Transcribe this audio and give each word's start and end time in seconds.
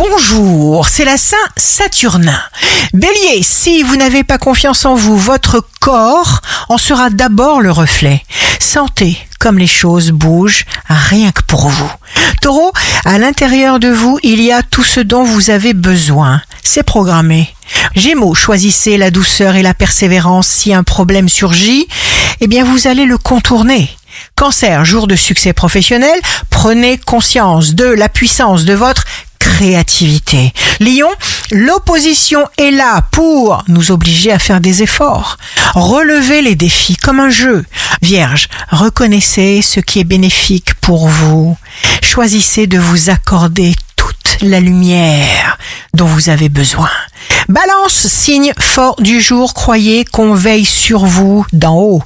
bonjour, 0.00 0.88
c'est 0.88 1.04
la 1.04 1.18
Saint 1.18 1.36
Saturnin. 1.58 2.40
Bélier, 2.94 3.42
si 3.42 3.82
vous 3.82 3.96
n'avez 3.96 4.24
pas 4.24 4.38
confiance 4.38 4.86
en 4.86 4.94
vous, 4.94 5.18
votre 5.18 5.62
corps 5.78 6.40
en 6.70 6.78
sera 6.78 7.10
d'abord 7.10 7.60
le 7.60 7.70
reflet. 7.70 8.24
Sentez 8.58 9.18
comme 9.38 9.58
les 9.58 9.66
choses 9.66 10.10
bougent 10.10 10.64
rien 10.88 11.32
que 11.32 11.42
pour 11.42 11.68
vous. 11.68 11.90
Taureau, 12.40 12.72
à 13.04 13.18
l'intérieur 13.18 13.78
de 13.78 13.88
vous, 13.88 14.18
il 14.22 14.40
y 14.40 14.52
a 14.52 14.62
tout 14.62 14.82
ce 14.82 15.00
dont 15.00 15.24
vous 15.24 15.50
avez 15.50 15.74
besoin. 15.74 16.40
C'est 16.62 16.82
programmé. 16.82 17.54
Gémeaux, 17.94 18.34
choisissez 18.34 18.96
la 18.96 19.10
douceur 19.10 19.56
et 19.56 19.62
la 19.62 19.74
persévérance. 19.74 20.46
Si 20.46 20.72
un 20.72 20.82
problème 20.82 21.28
surgit, 21.28 21.88
eh 22.40 22.46
bien 22.46 22.64
vous 22.64 22.86
allez 22.86 23.04
le 23.04 23.18
contourner. 23.18 23.90
Cancer, 24.34 24.84
jour 24.84 25.06
de 25.06 25.16
succès 25.16 25.52
professionnel, 25.52 26.18
prenez 26.48 26.96
conscience 26.96 27.74
de 27.74 27.84
la 27.84 28.08
puissance 28.08 28.64
de 28.64 28.74
votre 28.74 29.04
créativité. 29.60 30.54
Lion, 30.80 31.10
l'opposition 31.50 32.48
est 32.56 32.70
là 32.70 33.02
pour 33.10 33.62
nous 33.68 33.90
obliger 33.92 34.32
à 34.32 34.38
faire 34.38 34.58
des 34.58 34.82
efforts. 34.82 35.36
Relevez 35.74 36.40
les 36.40 36.54
défis 36.54 36.96
comme 36.96 37.20
un 37.20 37.28
jeu. 37.28 37.66
Vierge, 38.00 38.48
reconnaissez 38.70 39.60
ce 39.60 39.80
qui 39.80 40.00
est 40.00 40.04
bénéfique 40.04 40.72
pour 40.80 41.08
vous. 41.08 41.58
Choisissez 42.02 42.66
de 42.66 42.78
vous 42.78 43.10
accorder 43.10 43.74
toute 43.96 44.38
la 44.40 44.60
lumière 44.60 45.58
dont 45.92 46.06
vous 46.06 46.30
avez 46.30 46.48
besoin. 46.48 46.88
Balance, 47.50 48.06
signe 48.06 48.54
fort 48.58 48.96
du 48.98 49.20
jour, 49.20 49.52
croyez 49.52 50.06
qu'on 50.06 50.32
veille 50.32 50.64
sur 50.64 51.04
vous 51.04 51.44
d'en 51.52 51.76
haut 51.76 52.02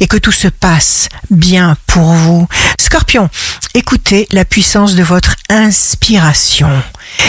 et 0.00 0.08
que 0.08 0.16
tout 0.16 0.32
se 0.32 0.48
passe 0.48 1.08
bien 1.30 1.76
pour 1.86 2.14
vous. 2.14 2.48
Scorpion, 2.80 3.30
écoutez 3.74 4.26
la 4.32 4.44
puissance 4.44 4.96
de 4.96 5.04
votre 5.04 5.36
inspiration. 5.48 6.70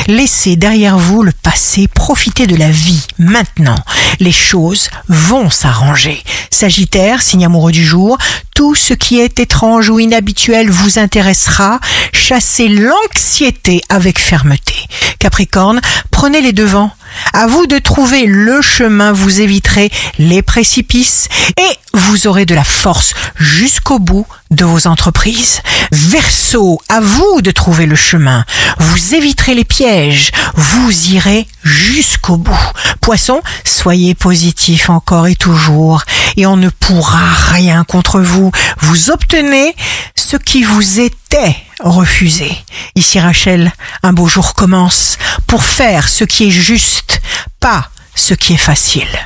Laissez 0.08 0.56
derrière 0.56 0.98
vous 0.98 1.22
le 1.22 1.34
passé, 1.34 1.90
profitez 1.90 2.48
de 2.48 2.56
la 2.56 2.70
vie 2.70 3.06
maintenant. 3.18 3.76
Les 4.22 4.32
choses 4.32 4.90
vont 5.10 5.50
s'arranger. 5.50 6.24
Sagittaire, 6.50 7.22
signe 7.22 7.46
amoureux 7.46 7.74
du 7.74 7.86
jour, 7.86 8.18
tout 8.56 8.74
ce 8.74 8.94
qui 8.94 9.20
est 9.20 9.38
étrange 9.42 9.90
ou 9.90 10.00
inhabituel 10.00 10.70
vous 10.70 10.98
intéressera. 10.98 11.82
Chassez 12.14 12.70
l'anxiété 12.70 13.82
avec 13.90 14.18
fermeté. 14.18 14.76
Capricorne, 15.20 15.82
prenez 16.10 16.40
les 16.40 16.54
devants. 16.54 16.92
À 17.34 17.48
vous 17.48 17.68
de 17.68 17.78
trouver 17.78 18.26
le 18.26 18.62
chemin, 18.62 19.12
vous 19.12 19.42
éviterez 19.42 19.92
les 20.18 20.42
précipices 20.42 21.28
et 21.58 21.78
vous 21.94 22.28
aurez 22.28 22.46
de 22.46 22.56
la 22.56 22.64
force 22.64 23.14
jusqu'au 23.36 24.00
bout 24.00 24.26
de 24.52 24.66
vos 24.66 24.88
entreprises. 24.88 25.62
Verseau, 25.92 26.80
à 26.90 27.00
vous 27.00 27.42
de 27.42 27.52
trouver 27.52 27.86
le 27.86 27.96
chemin. 27.96 28.46
Vous 28.80 29.16
éviterez 29.16 29.56
les 29.56 29.66
pièges, 29.66 30.32
vous 30.56 31.10
irez 31.10 31.48
jusqu'au 31.64 32.38
bout. 32.38 32.58
Poisson, 33.02 33.42
soyez 33.64 34.16
positif 34.16 34.90
encore 34.90 35.28
et 35.28 35.36
toujours 35.36 36.04
et 36.36 36.46
on 36.46 36.58
ne 36.58 36.70
pourra 36.70 37.34
rien 37.52 37.84
contre 37.84 38.20
vous. 38.20 38.52
Vous 38.80 39.10
obtenez 39.10 39.76
ce 40.16 40.38
qui 40.38 40.64
vous 40.64 41.00
était 41.00 41.56
refusé. 41.80 42.52
Ici 42.98 43.20
Rachel, 43.20 43.72
un 44.02 44.12
beau 44.12 44.26
jour 44.26 44.56
commence 44.56 45.20
pour 45.46 45.64
faire 45.64 46.08
ce 46.08 46.24
qui 46.24 46.48
est 46.48 46.52
juste, 46.52 47.22
pas 47.60 47.92
ce 48.16 48.34
qui 48.34 48.54
est 48.54 48.58
facile. 48.58 49.20